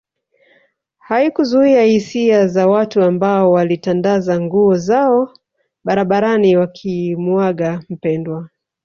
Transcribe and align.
Haikuzuia 0.99 1.83
hisia 1.83 2.47
za 2.47 2.67
watu 2.67 3.03
ambao 3.03 3.51
walitandaza 3.51 4.41
nguo 4.41 4.77
zao 4.77 5.33
barabarani 5.83 6.55
wakimuaga 6.57 7.83
mpendwa 7.89 8.49